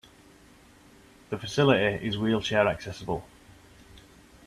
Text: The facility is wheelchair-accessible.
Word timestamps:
The 1.29 1.37
facility 1.37 2.03
is 2.03 2.17
wheelchair-accessible. 2.17 3.23